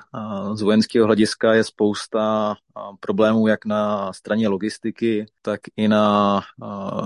z 0.54 0.62
vojenského 0.62 1.06
hlediska 1.06 1.54
je 1.54 1.64
spousta 1.64 2.54
problémů 3.00 3.46
jak 3.48 3.64
na 3.64 4.12
straně 4.12 4.48
logistiky, 4.48 5.26
tak 5.42 5.60
i 5.76 5.88
na 5.88 6.40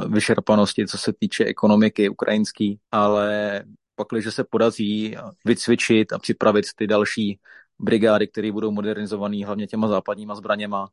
vyšerpanosti, 0.08 0.86
co 0.86 0.98
se 0.98 1.12
týče 1.12 1.44
ekonomiky 1.44 2.08
ukrajinský, 2.08 2.78
ale 2.92 3.62
pak, 3.94 4.06
když 4.10 4.34
se 4.34 4.44
podaří 4.44 5.16
vycvičit 5.44 6.12
a 6.12 6.18
připravit 6.18 6.64
ty 6.76 6.86
další 6.86 7.38
brigády, 7.78 8.28
které 8.28 8.52
budou 8.52 8.70
modernizované 8.70 9.46
hlavně 9.46 9.66
těma 9.66 9.88
západníma 9.88 10.34
zbraněma, 10.34 10.88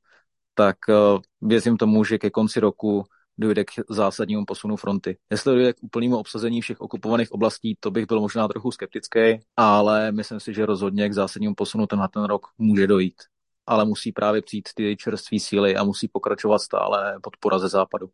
tak 0.56 0.78
uh, 0.90 1.20
věřím 1.42 1.78
tomu, 1.78 2.04
že 2.04 2.18
ke 2.18 2.30
konci 2.30 2.60
roku 2.60 3.04
dojde 3.38 3.64
k 3.64 3.72
zásadnímu 3.90 4.46
posunu 4.46 4.76
fronty. 4.76 5.18
Jestli 5.32 5.54
dojde 5.56 5.74
k 5.74 5.84
úplnému 5.84 6.18
obsazení 6.18 6.62
všech 6.62 6.82
okupovaných 6.82 7.32
oblastí, 7.32 7.78
to 7.80 7.92
bych 7.92 8.06
byl 8.06 8.20
možná 8.22 8.48
trochu 8.48 8.72
skeptický, 8.72 9.40
ale 9.58 10.12
myslím 10.12 10.40
si, 10.40 10.54
že 10.54 10.66
rozhodně 10.66 11.10
k 11.10 11.14
zásadnímu 11.14 11.56
posunu 11.56 11.88
tenhle 11.88 12.08
ten 12.14 12.24
rok 12.24 12.48
může 12.58 12.88
dojít. 12.88 13.16
Ale 13.68 13.86
musí 13.86 14.12
právě 14.12 14.42
přijít 14.42 14.70
ty 14.76 14.98
čerstvé 14.98 15.40
síly 15.40 15.76
a 15.76 15.84
musí 15.84 16.08
pokračovat 16.08 16.60
stále 16.60 17.20
podpora 17.24 17.60
ze 17.60 17.70
západu. 17.70 18.10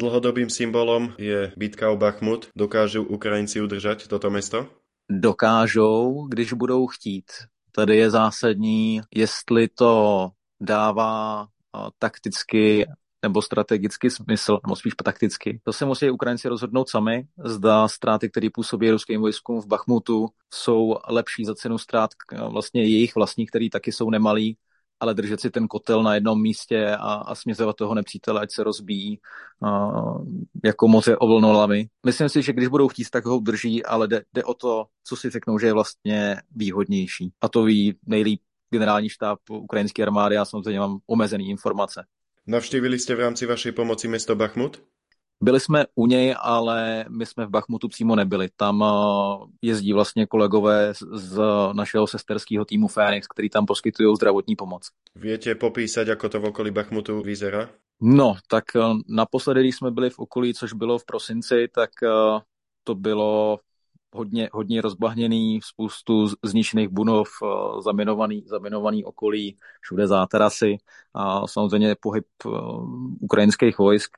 Dlhodobým 0.00 0.50
symbolom 0.50 1.12
je 1.18 1.52
bitka 1.56 1.90
o 1.90 1.96
Bachmut. 1.96 2.48
Dokážou 2.56 3.02
Ukrajinci 3.02 3.60
udržet 3.60 4.06
toto 4.06 4.30
město? 4.30 4.66
Dokážou, 5.10 6.26
když 6.28 6.52
budou 6.52 6.86
chtít. 6.86 7.24
Tady 7.72 7.96
je 7.96 8.10
zásadní, 8.10 9.00
jestli 9.14 9.68
to 9.68 10.28
dává 10.60 11.46
takticky 11.98 12.86
nebo 13.22 13.42
strategický 13.42 14.10
smysl, 14.10 14.58
nebo 14.66 14.76
spíš 14.76 14.92
takticky. 15.04 15.60
To 15.64 15.72
se 15.72 15.84
musí 15.84 16.10
Ukrajinci 16.10 16.48
rozhodnout 16.48 16.88
sami, 16.88 17.26
zda 17.44 17.88
ztráty, 17.88 18.30
které 18.30 18.48
působí 18.54 18.90
ruským 18.90 19.20
vojskům 19.20 19.60
v 19.60 19.66
Bachmutu, 19.66 20.28
jsou 20.54 20.96
lepší 21.08 21.44
za 21.44 21.54
cenu 21.54 21.78
ztrát 21.78 22.10
vlastně 22.48 22.82
jejich 22.82 23.14
vlastních, 23.14 23.50
které 23.50 23.68
taky 23.72 23.92
jsou 23.92 24.10
nemalý, 24.10 24.56
ale 25.00 25.14
držet 25.14 25.40
si 25.40 25.50
ten 25.50 25.68
kotel 25.68 26.02
na 26.02 26.14
jednom 26.14 26.42
místě 26.42 26.96
a, 26.96 27.14
a 27.14 27.34
směřovat 27.34 27.76
toho 27.76 27.94
nepřítele, 27.94 28.40
ať 28.40 28.52
se 28.52 28.64
rozbíjí 28.64 29.18
a, 29.64 29.90
jako 30.64 30.88
moře 30.88 31.16
o. 31.16 31.68
Myslím 32.06 32.28
si, 32.28 32.42
že 32.42 32.52
když 32.52 32.68
budou 32.68 32.88
chtít, 32.88 33.10
tak 33.10 33.24
ho 33.26 33.38
drží, 33.38 33.84
ale 33.84 34.08
jde, 34.08 34.24
jde 34.34 34.44
o 34.44 34.54
to, 34.54 34.86
co 35.04 35.16
si 35.16 35.30
řeknou, 35.30 35.58
že 35.58 35.66
je 35.66 35.72
vlastně 35.72 36.36
výhodnější. 36.56 37.32
A 37.40 37.48
to 37.48 37.62
ví 37.64 37.98
nejlíp 38.06 38.40
generální 38.70 39.08
štáb 39.08 39.38
ukrajinské 39.50 40.02
armády, 40.02 40.34
já 40.34 40.44
samozřejmě 40.44 40.80
mám 40.80 40.98
omezený 41.06 41.50
informace. 41.50 42.04
Navštívili 42.46 42.98
jste 42.98 43.14
v 43.14 43.20
rámci 43.20 43.46
vaší 43.46 43.72
pomoci 43.72 44.08
město 44.08 44.36
Bachmut? 44.36 44.82
Byli 45.42 45.60
jsme 45.60 45.84
u 45.94 46.06
něj, 46.06 46.34
ale 46.40 47.04
my 47.08 47.26
jsme 47.26 47.46
v 47.46 47.50
Bachmutu 47.50 47.88
přímo 47.88 48.16
nebyli. 48.16 48.48
Tam 48.56 48.84
eh, 48.84 48.86
jezdí 49.62 49.92
vlastně 49.92 50.26
kolegové 50.26 50.92
z 51.12 51.40
našeho 51.72 52.06
sesterského 52.06 52.64
týmu 52.64 52.88
Fénix, 52.88 53.26
který 53.26 53.50
tam 53.50 53.66
poskytují 53.66 54.16
zdravotní 54.16 54.56
pomoc. 54.56 54.90
Víte 55.14 55.54
popísat, 55.54 56.08
jak 56.08 56.24
to 56.30 56.40
v 56.40 56.44
okolí 56.44 56.70
Bachmutu 56.70 57.22
vyzerá? 57.22 57.70
No, 58.00 58.34
tak 58.48 58.64
eh, 58.76 58.80
naposledy, 59.08 59.60
když 59.60 59.76
jsme 59.76 59.90
byli 59.90 60.10
v 60.10 60.18
okolí, 60.18 60.54
což 60.54 60.72
bylo 60.72 60.98
v 60.98 61.04
prosinci, 61.04 61.68
tak 61.74 61.90
eh, 62.02 62.40
to 62.84 62.94
bylo 62.94 63.58
hodně, 64.14 64.48
hodně 64.52 64.80
rozbahněný, 64.80 65.60
spoustu 65.62 66.26
zničených 66.44 66.88
bunov, 66.88 67.28
eh, 67.42 67.82
zaminovaný, 67.82 68.42
zaminovaný 68.46 69.04
okolí, 69.04 69.56
všude 69.80 70.06
záterasy 70.06 70.76
a 71.14 71.46
samozřejmě 71.46 71.96
pohyb 72.00 72.26
eh, 72.46 72.48
ukrajinských 73.20 73.78
vojsk. 73.78 74.10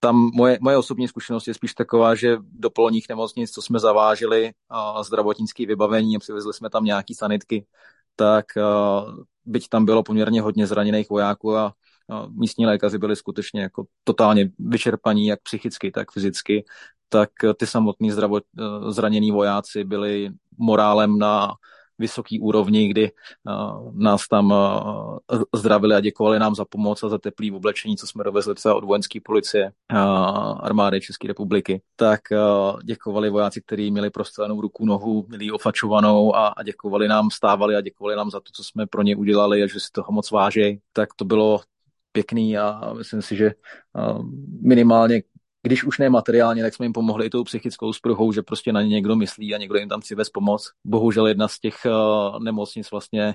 Tam 0.00 0.30
moje, 0.34 0.58
moje 0.60 0.76
osobní 0.76 1.08
zkušenost 1.08 1.48
je 1.48 1.54
spíš 1.54 1.74
taková, 1.74 2.14
že 2.14 2.38
do 2.42 2.70
polních 2.70 3.08
nemocnic, 3.08 3.50
co 3.50 3.62
jsme 3.62 3.78
zavážili, 3.78 4.52
zdravotnické 5.02 5.66
vybavení 5.66 6.16
a 6.16 6.18
přivezli 6.18 6.52
jsme 6.54 6.70
tam 6.70 6.84
nějaký 6.84 7.14
sanitky, 7.14 7.66
tak 8.16 8.44
eh, 8.56 8.62
byť 9.44 9.68
tam 9.68 9.84
bylo 9.84 10.02
poměrně 10.02 10.42
hodně 10.42 10.66
zraněných 10.66 11.10
vojáků 11.10 11.56
a 11.56 11.74
místní 12.28 12.66
lékaři 12.66 12.98
byli 12.98 13.16
skutečně 13.16 13.62
jako 13.62 13.84
totálně 14.04 14.50
vyčerpaní, 14.58 15.26
jak 15.26 15.42
psychicky, 15.42 15.90
tak 15.90 16.12
fyzicky, 16.12 16.64
tak 17.12 17.30
ty 17.56 17.66
samotní 17.66 18.10
zdravot, 18.10 18.44
zranění 18.88 19.30
vojáci 19.30 19.84
byli 19.84 20.30
morálem 20.58 21.18
na 21.18 21.52
vysoký 21.98 22.40
úrovni, 22.40 22.88
kdy 22.88 23.10
uh, 23.10 23.92
nás 23.94 24.28
tam 24.28 24.54
zdravili 25.54 25.94
a 25.94 26.00
děkovali 26.00 26.38
nám 26.38 26.54
za 26.54 26.64
pomoc 26.64 27.02
a 27.02 27.08
za 27.08 27.18
teplý 27.18 27.52
oblečení, 27.52 27.96
co 27.96 28.06
jsme 28.06 28.24
dovezli 28.24 28.54
třeba 28.54 28.74
od 28.74 28.84
vojenské 28.84 29.18
policie 29.24 29.72
armády 30.60 31.00
České 31.00 31.28
republiky. 31.28 31.82
Tak 31.96 32.20
děkovali 32.84 33.30
vojáci, 33.30 33.62
kteří 33.62 33.90
měli 33.90 34.10
prostřelenou 34.10 34.60
ruku, 34.60 34.86
nohu, 34.86 35.26
měli 35.28 35.50
ofačovanou 35.50 36.34
a, 36.36 36.48
a 36.48 36.62
děkovali 36.62 37.08
nám, 37.08 37.30
stávali 37.30 37.76
a 37.76 37.80
děkovali 37.80 38.16
nám 38.16 38.30
za 38.30 38.40
to, 38.40 38.50
co 38.52 38.64
jsme 38.64 38.86
pro 38.86 39.02
ně 39.02 39.16
udělali 39.16 39.62
a 39.62 39.66
že 39.66 39.80
si 39.80 39.88
toho 39.92 40.12
moc 40.12 40.30
váží. 40.30 40.80
Tak 40.92 41.08
to 41.16 41.24
bylo 41.24 41.60
pěkný 42.12 42.58
a 42.58 42.94
myslím 42.98 43.22
si, 43.22 43.36
že 43.36 43.52
minimálně 44.62 45.22
když 45.62 45.84
už 45.84 45.98
ne 45.98 46.10
materiálně, 46.10 46.62
tak 46.62 46.74
jsme 46.74 46.84
jim 46.84 46.92
pomohli 46.92 47.26
i 47.26 47.30
tou 47.30 47.44
psychickou 47.44 47.92
spruhou, 47.92 48.32
že 48.32 48.42
prostě 48.42 48.72
na 48.72 48.82
ně 48.82 48.88
někdo 48.88 49.16
myslí 49.16 49.54
a 49.54 49.58
někdo 49.58 49.78
jim 49.78 49.88
tam 49.88 50.00
chce 50.00 50.14
vést 50.14 50.30
pomoc. 50.30 50.70
Bohužel 50.84 51.26
jedna 51.26 51.48
z 51.48 51.58
těch 51.58 51.76
nemocnic 52.42 52.90
vlastně 52.90 53.34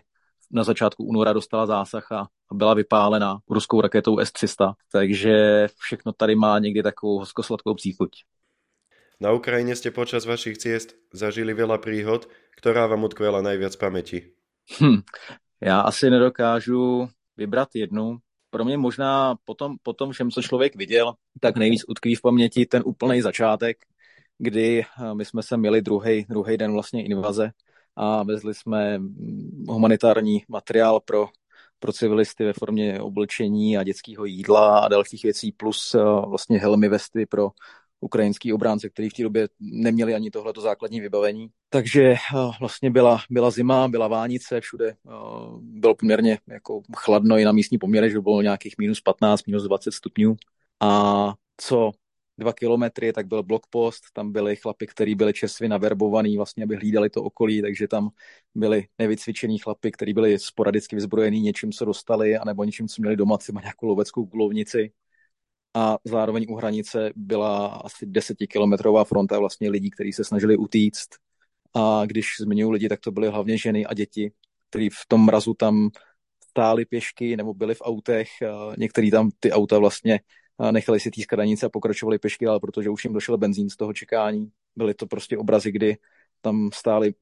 na 0.51 0.63
začátku 0.63 1.03
února 1.03 1.34
dostala 1.34 1.65
zásah 1.65 2.12
a 2.12 2.27
byla 2.53 2.74
vypálena 2.74 3.38
ruskou 3.50 3.81
raketou 3.81 4.19
S-300, 4.19 4.74
takže 4.91 5.67
všechno 5.79 6.12
tady 6.12 6.36
má 6.36 6.60
někdy 6.60 6.84
takovou 6.84 7.19
hoskosladkou 7.19 7.74
příchuť. 7.74 8.10
Na 9.19 9.31
Ukrajině 9.31 9.75
jste 9.75 9.91
počas 9.91 10.25
vašich 10.25 10.57
ciest 10.57 10.93
zažili 11.13 11.53
veľa 11.53 11.81
príhod, 11.81 12.29
která 12.57 12.88
vám 12.88 13.03
utkvěla 13.03 13.41
nejvíc 13.41 13.75
paměti? 13.75 14.31
Hm, 14.81 15.01
já 15.62 15.81
asi 15.81 16.10
nedokážu 16.10 17.10
vybrat 17.38 17.69
jednu, 17.74 18.17
pro 18.50 18.66
mě 18.66 18.77
možná 18.77 19.36
potom, 19.46 19.75
potom 19.84 20.12
všem, 20.12 20.32
co 20.32 20.42
člověk 20.42 20.75
viděl, 20.75 21.13
tak 21.39 21.58
nejvíc 21.58 21.84
utkví 21.88 22.16
v 22.16 22.22
paměti 22.22 22.66
ten 22.66 22.84
úplný 22.86 23.22
začátek, 23.22 23.77
kdy 24.38 24.80
eh, 24.82 25.13
my 25.13 25.25
jsme 25.25 25.44
se 25.44 25.58
měli 25.58 25.82
druhý, 25.82 26.25
druhý 26.30 26.58
den 26.58 26.74
vlastně 26.74 27.06
invaze 27.06 27.51
a 27.96 28.24
vezli 28.24 28.54
jsme 28.54 29.00
mm, 29.00 29.66
humanitární 29.70 30.44
materiál 30.50 31.00
pro, 31.00 31.27
pro 31.80 31.94
civilisty 31.94 32.46
ve 32.46 32.54
formě 32.54 33.01
oblečení 33.01 33.77
a 33.77 33.84
dětského 33.84 34.25
jídla 34.25 34.80
a 34.80 34.88
dalších 34.88 35.24
věcí, 35.24 35.51
plus 35.51 35.96
eh, 35.96 36.04
vlastně 36.27 36.60
helmy, 36.60 36.89
vesty 36.89 37.25
pro 37.25 37.50
ukrajinský 38.00 38.54
obránce, 38.54 38.89
který 38.89 39.10
v 39.10 39.13
té 39.13 39.24
době 39.24 39.48
neměli 39.60 40.16
ani 40.16 40.32
tohleto 40.32 40.62
základní 40.62 41.01
vybavení. 41.01 41.50
Takže 41.70 42.04
eh, 42.04 42.18
vlastně 42.60 42.92
byla, 42.92 43.20
byla 43.30 43.51
zima, 43.51 43.88
byla 43.88 44.08
vánice, 44.08 44.62
všude 44.62 44.89
eh, 44.89 45.12
bylo 45.62 45.96
poměrně 45.96 46.39
jako 46.48 46.82
chladno 46.96 47.38
i 47.38 47.46
na 47.46 47.51
místní 47.51 47.77
poměry, 47.77 48.12
že 48.12 48.22
bylo 48.22 48.42
nějakých 48.42 48.75
minus 48.77 49.01
15, 49.01 49.48
minus 49.48 49.63
20 49.63 49.92
stupňů. 49.92 50.36
A 50.80 51.34
co 51.58 51.92
dva 52.38 52.54
kilometry, 52.54 53.13
tak 53.13 53.27
byl 53.27 53.44
blokpost, 53.44 54.04
tam 54.13 54.32
byli 54.32 54.56
chlapy, 54.56 54.88
kteří 54.88 55.16
byli 55.16 55.34
čerstvě 55.34 55.70
naverbovaní, 55.70 56.38
vlastně, 56.38 56.63
aby 56.63 56.75
hlídali 56.75 57.10
to 57.10 57.24
okolí, 57.24 57.62
takže 57.62 57.88
tam 57.88 58.10
byli 58.56 58.88
nevycvičení 59.00 59.60
chlapy, 59.60 59.92
kteří 59.92 60.13
byli 60.13 60.39
sporadicky 60.39 60.96
vyzbrojení 60.96 61.42
něčím, 61.42 61.72
co 61.72 61.86
dostali, 61.86 62.38
anebo 62.38 62.63
něčím, 62.63 62.88
co 62.88 63.01
měli 63.01 63.16
doma, 63.16 63.38
třeba 63.38 63.62
nějakou 63.62 63.88
loveckou 63.88 64.25
kulovnici 64.25 64.92
a 65.77 65.98
zároveň 66.03 66.46
u 66.50 66.55
hranice 66.55 67.12
byla 67.15 67.67
asi 67.67 68.05
desetikilometrová 68.05 69.03
fronta 69.03 69.39
vlastně 69.39 69.69
lidí, 69.69 69.89
kteří 69.89 70.13
se 70.13 70.24
snažili 70.24 70.57
utíct. 70.57 71.10
A 71.75 72.05
když 72.05 72.25
zmiňuji 72.39 72.72
lidi, 72.72 72.89
tak 72.89 73.00
to 73.00 73.12
byly 73.12 73.27
hlavně 73.27 73.57
ženy 73.57 73.86
a 73.86 73.93
děti, 73.93 74.31
kteří 74.69 74.89
v 74.89 75.05
tom 75.07 75.25
mrazu 75.25 75.53
tam 75.53 75.89
stáli 76.50 76.86
pěšky 76.86 77.38
nebo 77.38 77.53
byli 77.53 77.75
v 77.75 77.81
autech. 77.81 78.27
Některý 78.77 79.12
tam 79.12 79.29
ty 79.39 79.51
auta 79.51 79.79
vlastně 79.79 80.19
nechali 80.72 81.00
si 81.00 81.12
týskat 81.12 81.36
hranice 81.36 81.65
a 81.65 81.69
pokračovali 81.69 82.19
pěšky, 82.19 82.48
ale 82.48 82.60
protože 82.60 82.89
už 82.89 83.03
jim 83.03 83.13
došel 83.13 83.38
benzín 83.38 83.69
z 83.69 83.75
toho 83.75 83.93
čekání. 83.93 84.51
byly 84.75 84.93
to 84.93 85.07
prostě 85.07 85.38
obrazy, 85.38 85.72
kdy 85.72 85.98
tam 86.41 86.69
stály 86.74 87.13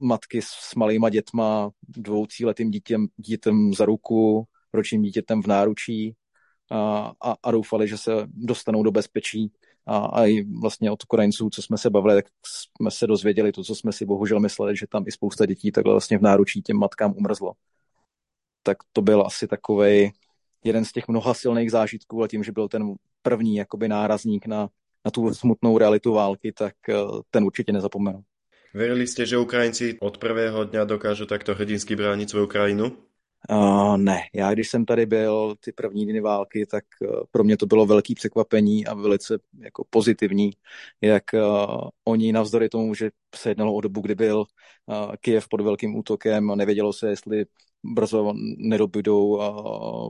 matky 0.00 0.42
s 0.42 0.74
malýma 0.74 1.10
dětma, 1.10 1.70
dvoucíletým 1.88 2.70
dítěm, 2.70 3.06
dítětem 3.16 3.74
za 3.74 3.84
ruku, 3.84 4.44
ročním 4.72 5.02
dítětem 5.02 5.42
v 5.42 5.46
náručí 5.46 6.16
a, 6.70 7.34
a, 7.42 7.50
doufali, 7.50 7.88
že 7.88 7.98
se 7.98 8.12
dostanou 8.26 8.82
do 8.82 8.90
bezpečí. 8.90 9.52
A, 9.86 9.98
a 9.98 10.24
i 10.24 10.42
vlastně 10.60 10.90
od 10.90 11.02
Koreňců, 11.02 11.50
co 11.50 11.62
jsme 11.62 11.78
se 11.78 11.90
bavili, 11.90 12.14
tak 12.14 12.24
jsme 12.46 12.90
se 12.90 13.06
dozvěděli 13.06 13.52
to, 13.52 13.64
co 13.64 13.74
jsme 13.74 13.92
si 13.92 14.04
bohužel 14.04 14.40
mysleli, 14.40 14.76
že 14.76 14.86
tam 14.86 15.04
i 15.06 15.12
spousta 15.12 15.46
dětí 15.46 15.72
takhle 15.72 15.92
vlastně 15.94 16.18
v 16.18 16.22
náručí 16.22 16.62
těm 16.62 16.76
matkám 16.76 17.14
umrzlo. 17.16 17.52
Tak 18.62 18.76
to 18.92 19.02
byl 19.02 19.22
asi 19.26 19.48
takový 19.48 20.12
jeden 20.64 20.84
z 20.84 20.92
těch 20.92 21.08
mnoha 21.08 21.34
silných 21.34 21.70
zážitků, 21.70 22.22
a 22.22 22.28
tím, 22.28 22.44
že 22.44 22.52
byl 22.52 22.68
ten 22.68 22.94
první 23.22 23.56
jakoby 23.56 23.88
nárazník 23.88 24.46
na, 24.46 24.68
na 25.04 25.10
tu 25.10 25.34
smutnou 25.34 25.78
realitu 25.78 26.12
války, 26.12 26.52
tak 26.52 26.74
eh, 26.88 26.94
ten 27.30 27.44
určitě 27.44 27.72
nezapomenu. 27.72 28.22
Verili 28.74 29.06
jste, 29.06 29.26
že 29.26 29.38
Ukrajinci 29.38 29.98
od 30.00 30.18
prvého 30.18 30.64
dňa 30.64 30.84
dokážou 30.84 31.24
takto 31.24 31.54
hrdinsky 31.54 31.96
bránit 31.96 32.30
svou 32.30 32.46
krajinu? 32.46 32.96
Uh, 33.50 33.96
ne, 33.96 34.20
já 34.34 34.52
když 34.52 34.68
jsem 34.68 34.84
tady 34.84 35.06
byl 35.06 35.54
ty 35.60 35.72
první 35.72 36.06
dny 36.06 36.20
války, 36.20 36.66
tak 36.66 36.84
uh, 37.00 37.08
pro 37.30 37.44
mě 37.44 37.56
to 37.56 37.66
bylo 37.66 37.86
velký 37.86 38.14
překvapení 38.14 38.86
a 38.86 38.94
velice 38.94 39.38
jako 39.58 39.84
pozitivní, 39.90 40.50
jak 41.00 41.24
uh, 41.34 41.88
oni 42.04 42.32
navzdory 42.32 42.68
tomu, 42.68 42.94
že 42.94 43.10
se 43.34 43.50
jednalo 43.50 43.74
o 43.74 43.80
dobu, 43.80 44.00
kdy 44.00 44.14
byl 44.14 44.38
uh, 44.38 45.12
Kiev 45.20 45.48
pod 45.48 45.60
velkým 45.60 45.96
útokem 45.96 46.46
nevědělo 46.54 46.92
se, 46.92 47.08
jestli 47.08 47.46
brzo 47.84 48.32
nedobydou 48.58 49.40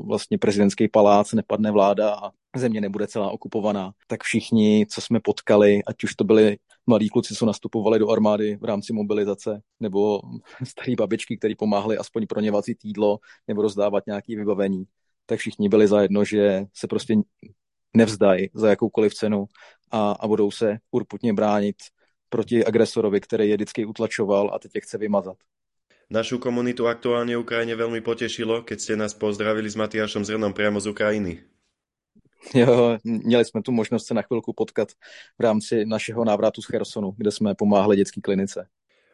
vlastně 0.07 0.39
prezidentský 0.39 0.89
palác, 0.89 1.33
nepadne 1.33 1.71
vláda 1.71 2.15
a 2.15 2.31
země 2.57 2.81
nebude 2.81 3.07
celá 3.07 3.31
okupovaná, 3.31 3.93
tak 4.07 4.23
všichni, 4.23 4.87
co 4.91 5.01
jsme 5.01 5.21
potkali, 5.21 5.81
ať 5.87 6.05
už 6.05 6.15
to 6.15 6.25
byli 6.25 6.57
mladí 6.87 7.09
kluci, 7.09 7.35
co 7.35 7.47
nastupovali 7.47 7.99
do 7.99 8.11
armády 8.11 8.57
v 8.57 8.65
rámci 8.65 8.93
mobilizace, 8.93 9.63
nebo 9.81 10.21
starý 10.65 10.95
babičky, 10.97 11.37
kteří 11.37 11.55
pomáhali 11.55 11.99
aspoň 11.99 12.27
pro 12.27 12.41
ně 12.41 12.51
vacit 12.51 12.79
jídlo 12.85 13.19
nebo 13.49 13.63
rozdávat 13.63 14.07
nějaké 14.07 14.37
vybavení, 14.37 14.85
tak 15.27 15.39
všichni 15.39 15.69
byli 15.69 15.89
zajedno, 15.89 16.25
že 16.25 16.65
se 16.75 16.87
prostě 16.87 17.17
nevzdají 17.97 18.51
za 18.55 18.69
jakoukoliv 18.69 19.15
cenu 19.15 19.47
a, 19.91 20.13
a 20.13 20.29
budou 20.29 20.51
se 20.51 20.79
urputně 20.91 21.33
bránit 21.33 21.77
proti 22.29 22.65
agresorovi, 22.65 23.21
který 23.21 23.49
je 23.49 23.57
vždycky 23.57 23.85
utlačoval 23.87 24.51
a 24.55 24.59
teď 24.59 24.75
je 24.75 24.81
chce 24.81 24.99
vymazat. 24.99 25.37
Našu 26.11 26.37
komunitu 26.37 26.85
aktuálne 26.85 27.33
v 27.33 27.41
Ukrajine 27.41 27.73
veľmi 27.73 28.05
potešilo, 28.05 28.61
keď 28.61 28.77
ste 28.77 28.95
nás 29.01 29.17
pozdravili 29.17 29.73
s 29.73 29.81
Matiášom 29.81 30.21
Zrnom 30.21 30.53
priamo 30.53 30.77
z 30.77 30.93
Ukrajiny. 30.93 31.41
Jo, 32.55 32.99
měli 33.05 33.45
jsme 33.45 33.63
tu 33.63 33.73
možnost 33.73 34.07
se 34.07 34.15
na 34.15 34.23
chvilku 34.23 34.53
potkat 34.53 34.89
v 35.39 35.43
rámci 35.43 35.87
našeho 35.87 36.25
návratu 36.25 36.63
z 36.63 36.67
Chersonu, 36.67 37.15
kde 37.17 37.31
jsme 37.31 37.55
pomáhali 37.55 37.97
dětské 37.97 38.21
klinice. 38.21 38.67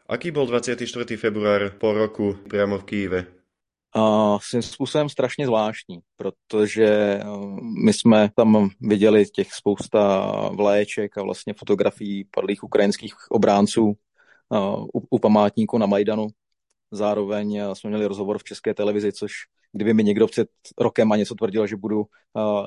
Aký 0.09 0.31
byl 0.31 0.45
24. 0.45 1.17
február 1.17 1.69
po 1.77 1.93
roku 1.93 2.35
priamo 2.49 2.77
v 2.77 2.83
Kyjeve? 2.83 3.25
A 3.95 4.37
svým 4.41 4.61
způsobem 4.61 5.09
strašně 5.09 5.45
zvláštní, 5.45 5.99
protože 6.15 6.85
eh, 6.85 7.23
my 7.85 7.93
jsme 7.93 8.29
tam 8.35 8.69
viděli 8.81 9.25
těch 9.25 9.53
spousta 9.53 10.31
vléček 10.49 11.17
a 11.17 11.23
vlastně 11.23 11.53
fotografií 11.53 12.23
padlých 12.31 12.63
ukrajinských 12.63 13.13
obránců 13.29 13.93
eh, 14.53 14.57
u, 14.93 15.07
u 15.09 15.19
památníku 15.19 15.77
na 15.77 15.85
Majdanu 15.85 16.27
Zároveň 16.91 17.55
eh, 17.55 17.75
jsme 17.75 17.89
měli 17.89 18.05
rozhovor 18.05 18.37
v 18.37 18.43
české 18.43 18.73
televizi, 18.73 19.11
což 19.11 19.31
kdyby 19.73 19.93
mi 19.93 20.03
někdo 20.03 20.27
před 20.27 20.47
rokem 20.79 21.11
a 21.11 21.15
něco 21.15 21.35
tvrdil, 21.35 21.67
že 21.67 21.75
budu 21.75 21.99
uh, 21.99 22.05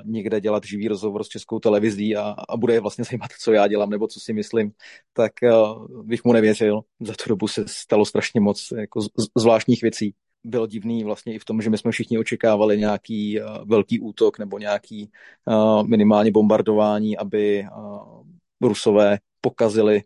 někde 0.04 0.40
dělat 0.40 0.64
živý 0.64 0.88
rozhovor 0.88 1.24
s 1.24 1.28
českou 1.28 1.58
televizí 1.58 2.16
a, 2.16 2.34
a 2.48 2.56
bude 2.56 2.74
je 2.74 2.80
vlastně 2.80 3.04
zajímat, 3.04 3.30
co 3.40 3.52
já 3.52 3.66
dělám 3.66 3.90
nebo 3.90 4.06
co 4.06 4.20
si 4.20 4.32
myslím, 4.32 4.72
tak 5.12 5.32
uh, 5.42 6.04
bych 6.04 6.24
mu 6.24 6.32
nevěřil. 6.32 6.80
Za 7.00 7.12
tu 7.12 7.28
dobu 7.28 7.48
se 7.48 7.64
stalo 7.68 8.04
strašně 8.04 8.40
moc 8.40 8.68
jako 8.76 9.00
z, 9.00 9.08
zvláštních 9.38 9.82
věcí. 9.82 10.14
Bylo 10.44 10.66
divný 10.66 11.04
vlastně 11.04 11.34
i 11.34 11.38
v 11.38 11.44
tom, 11.44 11.62
že 11.62 11.70
my 11.70 11.78
jsme 11.78 11.90
všichni 11.90 12.18
očekávali 12.18 12.78
nějaký 12.78 13.40
uh, 13.40 13.46
velký 13.64 14.00
útok 14.00 14.38
nebo 14.38 14.58
nějaký 14.58 15.10
uh, 15.46 15.86
minimálně 15.88 16.30
bombardování, 16.30 17.16
aby 17.16 17.66
uh, 17.76 18.68
Rusové 18.68 19.18
pokazili 19.40 20.02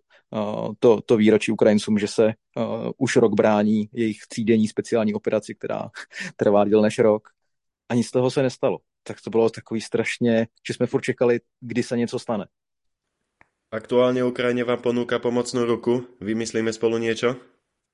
to, 0.79 1.01
to 1.01 1.17
výročí 1.17 1.53
Ukrajincům, 1.53 1.99
že 1.99 2.09
se 2.09 2.27
uh, 2.27 2.91
už 2.99 3.17
rok 3.17 3.35
brání 3.35 3.89
jejich 3.93 4.19
třídenní 4.29 4.69
speciální 4.69 5.15
operaci, 5.15 5.55
která 5.55 5.91
trvá 6.37 6.65
díl 6.65 6.83
než 6.83 6.99
rok. 6.99 7.29
A 7.89 7.95
nic 7.95 8.07
z 8.07 8.11
toho 8.11 8.31
se 8.31 8.43
nestalo. 8.43 8.79
Tak 9.03 9.21
to 9.21 9.31
bylo 9.31 9.51
takový 9.51 9.81
strašně, 9.81 10.47
že 10.69 10.75
jsme 10.75 10.87
furt 10.87 11.03
čekali, 11.03 11.41
kdy 11.61 11.83
se 11.83 11.97
něco 11.97 12.19
stane. 12.19 12.47
Aktuálně 13.71 14.25
Ukrajině 14.25 14.65
vám 14.65 14.83
ponúka 14.83 15.19
pomocnou 15.19 15.65
ruku. 15.65 16.07
Vymyslíme 16.21 16.73
spolu 16.73 16.99
něco? 16.99 17.37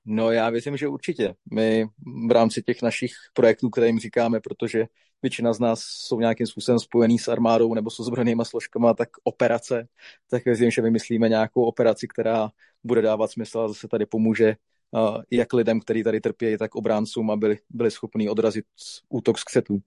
No 0.05 0.31
já 0.31 0.51
věřím, 0.51 0.77
že 0.77 0.89
určitě. 0.89 1.35
My 1.55 1.87
v 2.29 2.31
rámci 2.31 2.63
těch 2.63 2.83
našich 2.83 3.13
projektů, 3.33 3.71
které 3.71 3.87
jim 3.87 3.99
říkáme, 3.99 4.41
protože 4.41 4.87
většina 5.23 5.53
z 5.53 5.61
nás 5.61 5.81
jsou 5.81 6.21
nějakým 6.21 6.47
způsobem 6.47 6.79
spojený 6.79 7.19
s 7.19 7.29
armádou 7.29 7.75
nebo 7.75 7.91
s 7.91 8.01
ozbrojenýma 8.01 8.45
složkama, 8.45 8.95
tak 8.95 9.09
operace, 9.25 9.89
tak 10.31 10.45
věřím, 10.45 10.71
že 10.71 10.83
vymyslíme 10.83 11.29
nějakou 11.29 11.65
operaci, 11.65 12.09
která 12.09 12.49
bude 12.85 13.03
dávat 13.03 13.31
smysl 13.31 13.61
a 13.61 13.69
zase 13.69 13.89
tady 13.89 14.07
pomůže 14.07 14.57
uh, 14.91 15.23
jak 15.31 15.53
lidem, 15.53 15.81
kteří 15.81 16.03
tady 16.03 16.21
trpějí, 16.21 16.59
tak 16.59 16.75
obráncům, 16.75 17.31
aby 17.31 17.59
byli 17.71 17.91
schopni 17.91 18.29
odrazit 18.29 18.65
útok 19.09 19.39
z 19.39 19.45
křetů. 19.45 19.83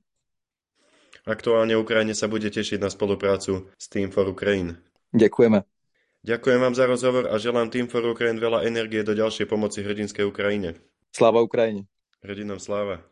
Aktuálně 1.25 1.77
Ukrajině 1.77 2.15
se 2.15 2.27
bude 2.27 2.49
těšit 2.49 2.81
na 2.81 2.89
spoluprácu 2.89 3.67
s 3.81 3.89
Team 3.89 4.11
for 4.11 4.27
Ukraine. 4.27 4.75
Děkujeme. 5.15 5.63
Ďakujem 6.25 6.59
vám 6.59 6.75
za 6.75 6.85
rozhovor 6.89 7.29
a 7.29 7.37
želám 7.37 7.69
Team 7.69 7.85
for 7.85 8.01
Ukraine 8.05 8.41
veľa 8.41 8.65
energie 8.65 9.05
do 9.05 9.13
ďalšej 9.13 9.45
pomoci 9.49 9.85
hrdinskej 9.85 10.25
Ukrajine. 10.25 10.77
Sláva 11.13 11.41
Ukrajine. 11.41 11.85
Hrdinom 12.25 12.57
sláva. 12.57 13.05